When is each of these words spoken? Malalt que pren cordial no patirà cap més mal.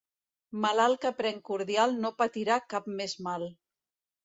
Malalt 0.63 0.99
que 1.03 1.11
pren 1.19 1.37
cordial 1.51 1.95
no 2.07 2.13
patirà 2.23 2.59
cap 2.75 2.91
més 3.03 3.17
mal. 3.31 3.49